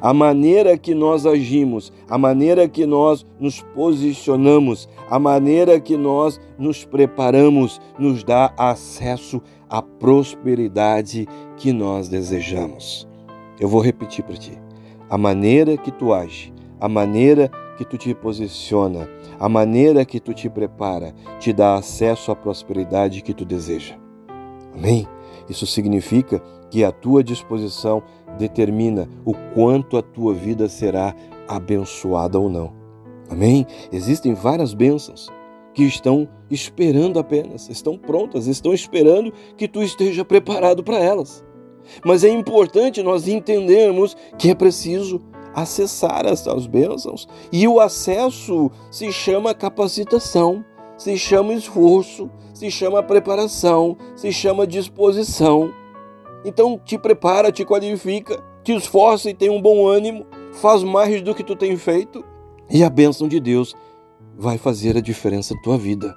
A 0.00 0.12
maneira 0.12 0.76
que 0.76 0.94
nós 0.94 1.24
agimos, 1.24 1.92
a 2.08 2.18
maneira 2.18 2.68
que 2.68 2.84
nós 2.84 3.24
nos 3.38 3.62
posicionamos, 3.74 4.88
a 5.08 5.18
maneira 5.18 5.78
que 5.78 5.96
nós 5.96 6.40
nos 6.58 6.84
preparamos, 6.84 7.80
nos 7.98 8.24
dá 8.24 8.52
acesso 8.56 9.40
à 9.68 9.80
prosperidade 9.80 11.26
que 11.56 11.72
nós 11.72 12.08
desejamos. 12.08 13.08
Eu 13.60 13.68
vou 13.68 13.80
repetir 13.80 14.24
para 14.24 14.36
ti 14.36 14.63
a 15.08 15.18
maneira 15.18 15.76
que 15.76 15.90
tu 15.90 16.12
age, 16.12 16.52
a 16.80 16.88
maneira 16.88 17.50
que 17.76 17.84
tu 17.84 17.98
te 17.98 18.14
posiciona, 18.14 19.08
a 19.38 19.48
maneira 19.48 20.04
que 20.04 20.20
tu 20.20 20.32
te 20.32 20.48
prepara, 20.48 21.14
te 21.38 21.52
dá 21.52 21.74
acesso 21.74 22.30
à 22.30 22.36
prosperidade 22.36 23.22
que 23.22 23.34
tu 23.34 23.44
deseja. 23.44 23.96
Amém? 24.74 25.06
Isso 25.48 25.66
significa 25.66 26.40
que 26.70 26.84
a 26.84 26.90
tua 26.90 27.22
disposição 27.22 28.02
determina 28.38 29.08
o 29.24 29.34
quanto 29.54 29.96
a 29.96 30.02
tua 30.02 30.34
vida 30.34 30.68
será 30.68 31.14
abençoada 31.46 32.38
ou 32.38 32.48
não. 32.48 32.72
Amém? 33.30 33.66
Existem 33.92 34.34
várias 34.34 34.74
bênçãos 34.74 35.30
que 35.72 35.82
estão 35.82 36.28
esperando 36.50 37.18
apenas, 37.18 37.68
estão 37.68 37.98
prontas, 37.98 38.46
estão 38.46 38.72
esperando 38.72 39.32
que 39.56 39.66
tu 39.66 39.82
esteja 39.82 40.24
preparado 40.24 40.84
para 40.84 40.98
elas. 40.98 41.44
Mas 42.04 42.24
é 42.24 42.28
importante 42.28 43.02
nós 43.02 43.28
entendermos 43.28 44.16
que 44.38 44.50
é 44.50 44.54
preciso 44.54 45.20
acessar 45.54 46.26
essas 46.26 46.66
bênçãos. 46.66 47.28
E 47.52 47.66
o 47.68 47.80
acesso 47.80 48.70
se 48.90 49.12
chama 49.12 49.54
capacitação, 49.54 50.64
se 50.96 51.16
chama 51.16 51.54
esforço, 51.54 52.30
se 52.52 52.70
chama 52.70 53.02
preparação, 53.02 53.96
se 54.16 54.32
chama 54.32 54.66
disposição. 54.66 55.72
Então 56.44 56.78
te 56.82 56.98
prepara, 56.98 57.52
te 57.52 57.64
qualifica, 57.64 58.42
te 58.62 58.72
esforça 58.74 59.30
e 59.30 59.34
tem 59.34 59.50
um 59.50 59.62
bom 59.62 59.86
ânimo, 59.86 60.26
faz 60.52 60.82
mais 60.82 61.22
do 61.22 61.34
que 61.34 61.44
tu 61.44 61.56
tem 61.56 61.76
feito, 61.76 62.24
e 62.70 62.82
a 62.82 62.90
bênção 62.90 63.28
de 63.28 63.38
Deus 63.40 63.74
vai 64.36 64.58
fazer 64.58 64.96
a 64.96 65.00
diferença 65.00 65.54
na 65.54 65.62
tua 65.62 65.78
vida. 65.78 66.14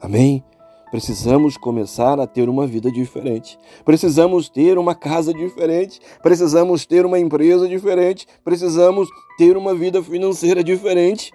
Amém? 0.00 0.44
Precisamos 0.92 1.56
começar 1.56 2.20
a 2.20 2.26
ter 2.26 2.50
uma 2.50 2.66
vida 2.66 2.92
diferente. 2.92 3.58
Precisamos 3.82 4.50
ter 4.50 4.76
uma 4.76 4.94
casa 4.94 5.32
diferente. 5.32 5.98
Precisamos 6.22 6.84
ter 6.84 7.06
uma 7.06 7.18
empresa 7.18 7.66
diferente. 7.66 8.26
Precisamos 8.44 9.08
ter 9.38 9.56
uma 9.56 9.74
vida 9.74 10.02
financeira 10.02 10.62
diferente. 10.62 11.32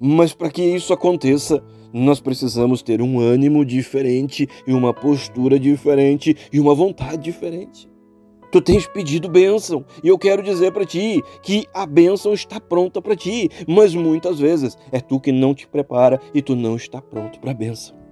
Mas 0.00 0.34
para 0.34 0.50
que 0.50 0.60
isso 0.60 0.92
aconteça, 0.92 1.62
nós 1.92 2.18
precisamos 2.18 2.82
ter 2.82 3.00
um 3.00 3.20
ânimo 3.20 3.64
diferente 3.64 4.48
e 4.66 4.72
uma 4.72 4.92
postura 4.92 5.56
diferente 5.56 6.36
e 6.52 6.58
uma 6.58 6.74
vontade 6.74 7.22
diferente. 7.22 7.88
Tu 8.50 8.60
tens 8.60 8.88
pedido 8.88 9.28
bênção 9.28 9.84
e 10.02 10.08
eu 10.08 10.18
quero 10.18 10.42
dizer 10.42 10.72
para 10.72 10.84
ti 10.84 11.22
que 11.44 11.64
a 11.72 11.86
bênção 11.86 12.34
está 12.34 12.58
pronta 12.58 13.00
para 13.00 13.14
ti, 13.14 13.48
mas 13.68 13.94
muitas 13.94 14.40
vezes 14.40 14.76
é 14.90 14.98
tu 14.98 15.20
que 15.20 15.30
não 15.30 15.54
te 15.54 15.64
prepara 15.68 16.20
e 16.34 16.42
tu 16.42 16.56
não 16.56 16.74
está 16.74 17.00
pronto 17.00 17.38
para 17.38 17.52
a 17.52 17.54
bênção. 17.54 18.03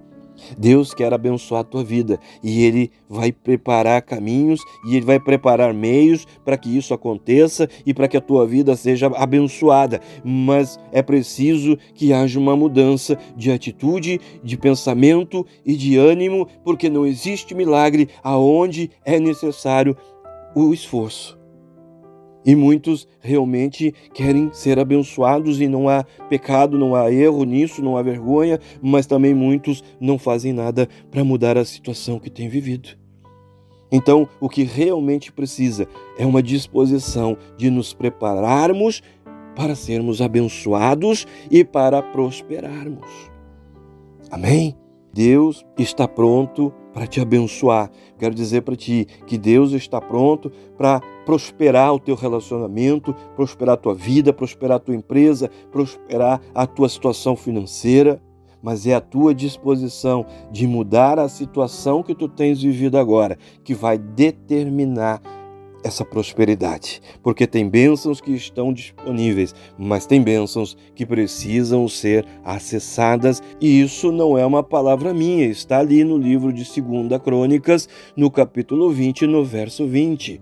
Deus 0.57 0.93
quer 0.93 1.13
abençoar 1.13 1.61
a 1.61 1.63
tua 1.63 1.83
vida 1.83 2.19
e 2.43 2.63
Ele 2.63 2.91
vai 3.09 3.31
preparar 3.31 4.01
caminhos 4.01 4.59
e 4.85 4.95
Ele 4.95 5.05
vai 5.05 5.19
preparar 5.19 5.73
meios 5.73 6.25
para 6.43 6.57
que 6.57 6.75
isso 6.75 6.93
aconteça 6.93 7.69
e 7.85 7.93
para 7.93 8.07
que 8.07 8.17
a 8.17 8.21
tua 8.21 8.45
vida 8.45 8.75
seja 8.75 9.07
abençoada. 9.07 10.01
Mas 10.23 10.79
é 10.91 11.01
preciso 11.01 11.77
que 11.93 12.13
haja 12.13 12.39
uma 12.39 12.55
mudança 12.55 13.17
de 13.35 13.51
atitude, 13.51 14.19
de 14.43 14.57
pensamento 14.57 15.45
e 15.65 15.75
de 15.75 15.97
ânimo, 15.97 16.47
porque 16.63 16.89
não 16.89 17.05
existe 17.05 17.53
milagre 17.53 18.09
aonde 18.23 18.91
é 19.05 19.19
necessário 19.19 19.95
o 20.55 20.73
esforço. 20.73 21.42
E 22.45 22.55
muitos 22.55 23.07
realmente 23.21 23.93
querem 24.13 24.51
ser 24.51 24.79
abençoados 24.79 25.61
e 25.61 25.67
não 25.67 25.87
há 25.87 26.03
pecado, 26.29 26.77
não 26.77 26.95
há 26.95 27.11
erro 27.11 27.43
nisso, 27.43 27.81
não 27.81 27.97
há 27.97 28.01
vergonha, 28.01 28.59
mas 28.81 29.05
também 29.05 29.33
muitos 29.33 29.83
não 29.99 30.17
fazem 30.17 30.51
nada 30.51 30.87
para 31.09 31.23
mudar 31.23 31.57
a 31.57 31.65
situação 31.65 32.19
que 32.19 32.29
têm 32.29 32.49
vivido. 32.49 32.89
Então, 33.91 34.27
o 34.39 34.49
que 34.49 34.63
realmente 34.63 35.31
precisa 35.31 35.87
é 36.17 36.25
uma 36.25 36.41
disposição 36.41 37.37
de 37.55 37.69
nos 37.69 37.93
prepararmos 37.93 39.03
para 39.55 39.75
sermos 39.75 40.19
abençoados 40.19 41.27
e 41.49 41.63
para 41.63 42.01
prosperarmos. 42.01 43.07
Amém? 44.31 44.75
Deus 45.13 45.63
está 45.77 46.07
pronto 46.07 46.73
para 46.91 47.05
te 47.05 47.21
abençoar. 47.21 47.91
Quero 48.17 48.33
dizer 48.33 48.61
para 48.61 48.75
ti 48.75 49.05
que 49.27 49.37
Deus 49.37 49.71
está 49.71 50.01
pronto 50.01 50.51
para 50.75 50.99
prosperar 51.23 51.93
o 51.93 51.99
teu 51.99 52.15
relacionamento, 52.15 53.13
prosperar 53.35 53.75
a 53.75 53.77
tua 53.77 53.93
vida, 53.93 54.33
prosperar 54.33 54.77
a 54.77 54.79
tua 54.79 54.95
empresa, 54.95 55.49
prosperar 55.71 56.41
a 56.53 56.65
tua 56.65 56.89
situação 56.89 57.35
financeira, 57.35 58.21
mas 58.61 58.87
é 58.87 58.95
a 58.95 59.01
tua 59.01 59.35
disposição 59.35 60.25
de 60.51 60.65
mudar 60.65 61.19
a 61.19 61.29
situação 61.29 62.01
que 62.01 62.15
tu 62.15 62.27
tens 62.27 62.61
vivido 62.61 62.97
agora 62.97 63.37
que 63.63 63.73
vai 63.73 63.97
determinar 63.97 65.21
essa 65.83 66.05
prosperidade, 66.05 67.01
porque 67.21 67.45
tem 67.45 67.67
bênçãos 67.67 68.21
que 68.21 68.31
estão 68.31 68.71
disponíveis, 68.71 69.53
mas 69.77 70.05
tem 70.05 70.21
bênçãos 70.21 70.77
que 70.95 71.05
precisam 71.05 71.87
ser 71.87 72.25
acessadas, 72.43 73.41
e 73.59 73.81
isso 73.81 74.11
não 74.11 74.37
é 74.37 74.45
uma 74.45 74.63
palavra 74.63 75.13
minha, 75.13 75.45
está 75.45 75.79
ali 75.79 76.03
no 76.03 76.17
livro 76.17 76.53
de 76.53 76.63
2 76.63 77.21
Crônicas, 77.21 77.89
no 78.15 78.31
capítulo 78.31 78.89
20, 78.89 79.27
no 79.27 79.43
verso 79.43 79.85
20. 79.85 80.41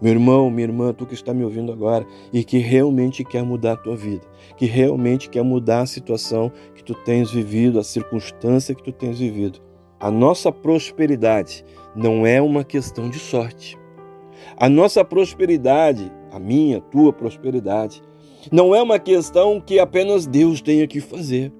Meu 0.00 0.12
irmão, 0.12 0.50
minha 0.50 0.68
irmã, 0.68 0.92
tu 0.92 1.06
que 1.06 1.14
está 1.14 1.32
me 1.32 1.42
ouvindo 1.42 1.72
agora 1.72 2.06
e 2.30 2.44
que 2.44 2.58
realmente 2.58 3.24
quer 3.24 3.42
mudar 3.42 3.72
a 3.72 3.76
tua 3.76 3.96
vida, 3.96 4.26
que 4.58 4.66
realmente 4.66 5.30
quer 5.30 5.42
mudar 5.42 5.80
a 5.80 5.86
situação 5.86 6.52
que 6.74 6.84
tu 6.84 6.94
tens 6.94 7.30
vivido, 7.30 7.78
a 7.78 7.84
circunstância 7.84 8.74
que 8.74 8.82
tu 8.82 8.92
tens 8.92 9.18
vivido. 9.18 9.58
A 9.98 10.10
nossa 10.10 10.52
prosperidade 10.52 11.64
não 11.94 12.26
é 12.26 12.42
uma 12.42 12.62
questão 12.62 13.08
de 13.08 13.18
sorte. 13.18 13.78
A 14.56 14.68
nossa 14.68 15.04
prosperidade, 15.04 16.10
a 16.30 16.38
minha, 16.38 16.78
a 16.78 16.80
tua 16.80 17.12
prosperidade, 17.12 18.02
não 18.52 18.74
é 18.74 18.82
uma 18.82 18.98
questão 18.98 19.60
que 19.60 19.78
apenas 19.78 20.26
Deus 20.26 20.60
tenha 20.60 20.86
que 20.86 21.00
fazer. 21.00 21.52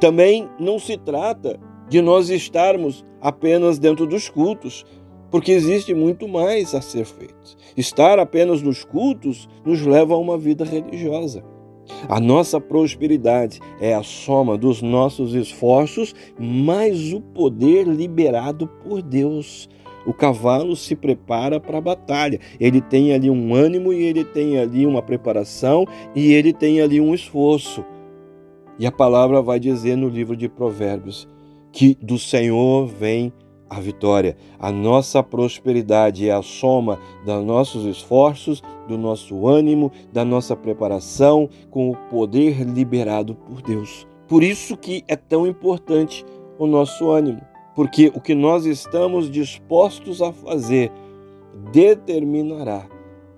Também 0.00 0.48
não 0.58 0.78
se 0.78 0.96
trata 0.96 1.58
de 1.88 2.00
nós 2.00 2.30
estarmos 2.30 3.04
apenas 3.20 3.78
dentro 3.78 4.06
dos 4.06 4.28
cultos, 4.28 4.84
porque 5.30 5.52
existe 5.52 5.94
muito 5.94 6.26
mais 6.26 6.74
a 6.74 6.80
ser 6.80 7.04
feito. 7.04 7.56
Estar 7.76 8.18
apenas 8.18 8.62
nos 8.62 8.84
cultos 8.84 9.48
nos 9.64 9.84
leva 9.86 10.14
a 10.14 10.18
uma 10.18 10.36
vida 10.36 10.64
religiosa. 10.64 11.44
A 12.08 12.20
nossa 12.20 12.60
prosperidade 12.60 13.60
é 13.80 13.94
a 13.94 14.02
soma 14.02 14.56
dos 14.56 14.80
nossos 14.80 15.34
esforços 15.34 16.14
mais 16.38 17.12
o 17.12 17.20
poder 17.20 17.86
liberado 17.86 18.66
por 18.66 19.02
Deus 19.02 19.68
o 20.06 20.12
cavalo 20.12 20.74
se 20.74 20.94
prepara 20.94 21.60
para 21.60 21.78
a 21.78 21.80
batalha. 21.80 22.40
Ele 22.58 22.80
tem 22.80 23.12
ali 23.12 23.30
um 23.30 23.54
ânimo 23.54 23.92
e 23.92 24.02
ele 24.02 24.24
tem 24.24 24.58
ali 24.58 24.86
uma 24.86 25.02
preparação 25.02 25.84
e 26.14 26.32
ele 26.32 26.52
tem 26.52 26.80
ali 26.80 27.00
um 27.00 27.14
esforço. 27.14 27.84
E 28.78 28.86
a 28.86 28.92
palavra 28.92 29.42
vai 29.42 29.60
dizer 29.60 29.96
no 29.96 30.08
livro 30.08 30.36
de 30.36 30.48
Provérbios 30.48 31.28
que 31.72 31.96
do 32.00 32.18
Senhor 32.18 32.86
vem 32.86 33.32
a 33.68 33.78
vitória. 33.78 34.36
A 34.58 34.72
nossa 34.72 35.22
prosperidade 35.22 36.28
é 36.28 36.32
a 36.32 36.42
soma 36.42 36.98
dos 37.24 37.44
nossos 37.44 37.84
esforços, 37.84 38.62
do 38.88 38.98
nosso 38.98 39.46
ânimo, 39.46 39.92
da 40.12 40.24
nossa 40.24 40.56
preparação 40.56 41.48
com 41.70 41.90
o 41.90 41.96
poder 41.96 42.62
liberado 42.64 43.36
por 43.36 43.62
Deus. 43.62 44.08
Por 44.26 44.42
isso 44.42 44.76
que 44.76 45.04
é 45.06 45.14
tão 45.14 45.46
importante 45.46 46.24
o 46.58 46.66
nosso 46.66 47.10
ânimo 47.10 47.40
porque 47.74 48.10
o 48.14 48.20
que 48.20 48.34
nós 48.34 48.64
estamos 48.64 49.30
dispostos 49.30 50.20
a 50.20 50.32
fazer 50.32 50.90
determinará 51.72 52.86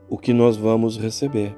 o 0.09 0.19
que 0.19 0.33
nós 0.33 0.57
vamos 0.57 0.97
receber. 0.99 1.57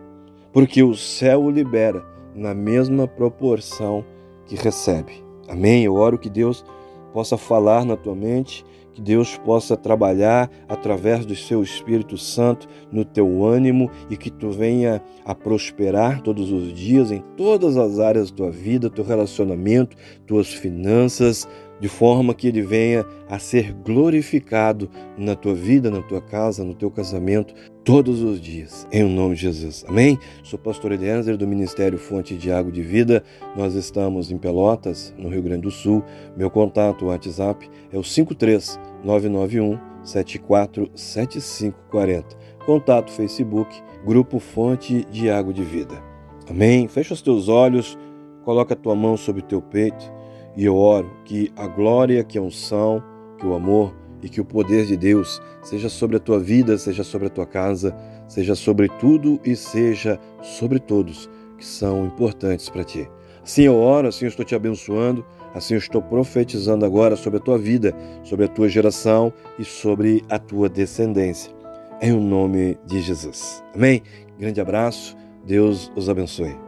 Porque 0.53 0.83
o 0.83 0.95
céu 0.95 1.45
o 1.45 1.51
libera 1.51 2.05
na 2.35 2.55
mesma 2.55 3.07
proporção 3.07 4.05
que 4.47 4.55
recebe. 4.55 5.25
Amém? 5.49 5.85
Eu 5.85 5.95
oro 5.95 6.19
que 6.19 6.31
Deus 6.31 6.65
possa 7.13 7.37
falar 7.37 7.85
na 7.85 7.97
tua 7.97 8.15
mente, 8.15 8.65
que 8.93 9.01
Deus 9.01 9.37
possa 9.37 9.77
trabalhar 9.77 10.51
através 10.69 11.27
do 11.27 11.35
seu 11.35 11.63
Espírito 11.63 12.17
Santo 12.17 12.69
no 12.91 13.05
teu 13.05 13.45
ânimo 13.45 13.91
e 14.09 14.17
que 14.17 14.31
tu 14.31 14.51
venha 14.51 15.03
a 15.25 15.35
prosperar 15.35 16.23
todos 16.23 16.53
os 16.53 16.73
dias 16.73 17.11
em 17.11 17.23
todas 17.37 17.77
as 17.77 17.99
áreas 17.99 18.31
da 18.31 18.37
tua 18.37 18.51
vida, 18.51 18.89
teu 18.89 19.05
relacionamento, 19.05 19.97
tuas 20.27 20.53
finanças, 20.53 21.49
de 21.81 21.89
forma 21.89 22.35
que 22.35 22.49
ele 22.49 22.61
venha 22.63 23.05
a 23.29 23.39
ser 23.39 23.73
glorificado 23.73 24.89
na 25.17 25.35
tua 25.35 25.55
vida, 25.55 25.91
na 25.91 26.03
tua 26.03 26.21
casa, 26.21 26.63
no 26.65 26.75
teu 26.75 26.91
casamento, 26.91 27.55
todos 27.85 28.23
os 28.23 28.39
dias, 28.41 28.87
em 28.93 29.05
nome 29.05 29.35
de 29.35 29.43
Jesus. 29.43 29.85
Amém? 29.89 30.19
Sou 30.43 30.59
pastor 30.59 30.93
Eliezer 30.93 31.37
do 31.37 31.47
Ministério 31.47 31.99
Fonte 31.99 32.35
de 32.37 32.51
Água 32.51 32.73
de 32.73 32.81
Vida. 32.83 33.23
Nós 33.57 33.75
estamos 33.75 34.31
em 34.31 34.39
Pelotas, 34.39 35.15
no 35.19 35.29
Rio 35.29 35.43
Grande 35.43 35.63
do 35.63 35.71
Sul. 35.71 36.03
Meu 36.37 36.51
contato, 36.51 37.07
WhatsApp, 37.07 37.69
é 37.93 37.99
o 37.99 38.05
53 38.05 38.79
991 39.05 39.79
747540. 40.03 42.37
Contato 42.65 43.11
Facebook, 43.11 43.75
Grupo 44.07 44.39
Fonte 44.39 45.05
de 45.11 45.29
Água 45.29 45.53
de 45.53 45.63
Vida. 45.63 46.03
Amém? 46.49 46.89
Fecha 46.89 47.13
os 47.15 47.23
teus 47.23 47.49
olhos, 47.49 47.99
coloca 48.45 48.75
a 48.75 48.77
tua 48.77 48.95
mão 48.95 49.17
sobre 49.17 49.43
o 49.43 49.45
teu 49.45 49.63
peito 49.63 50.13
e 50.57 50.65
eu 50.65 50.77
oro 50.77 51.11
que 51.25 51.53
a 51.57 51.67
glória, 51.67 52.23
que 52.25 52.39
a 52.39 52.43
unção, 52.43 53.03
que 53.39 53.47
o 53.47 53.55
amor 53.55 53.95
e 54.23 54.29
que 54.29 54.41
o 54.41 54.45
poder 54.45 54.87
de 54.87 54.97
Deus 54.97 55.41
seja 55.63 55.89
sobre 55.89 56.17
a 56.17 56.21
tua 56.21 56.39
vida, 56.39 56.79
seja 56.79 57.05
sobre 57.05 57.27
a 57.27 57.31
tua 57.31 57.47
casa, 57.47 57.95
seja 58.27 58.55
sobre 58.55 58.89
tudo 58.89 59.41
e 59.45 59.55
seja 59.57 60.19
sobre 60.41 60.79
todos 60.79 61.29
que 61.59 61.65
são 61.65 62.07
importantes 62.07 62.69
para 62.69 62.85
ti. 62.85 63.09
Assim 63.43 63.63
eu 63.63 63.77
oro, 63.77 64.09
assim 64.09 64.25
eu 64.25 64.31
estou 64.31 64.45
te 64.45 64.55
abençoando, 64.55 65.25
assim 65.55 65.75
eu 65.75 65.79
estou 65.79 66.01
profetizando 66.01 66.87
agora 66.87 67.17
sobre 67.17 67.39
a 67.39 67.43
tua 67.43 67.59
vida, 67.59 67.95
sobre 68.23 68.47
a 68.47 68.49
tua 68.49 68.69
geração 68.69 69.33
e 69.59 69.65
sobre 69.65 70.25
a 70.31 70.39
tua 70.39 70.69
descendência. 70.69 71.53
Em 72.01 72.13
o 72.13 72.21
nome 72.21 72.79
de 72.87 73.01
Jesus. 73.03 73.63
Amém? 73.75 74.03
Grande 74.39 74.61
abraço, 74.61 75.17
Deus 75.47 75.93
os 75.95 76.09
abençoe. 76.09 76.64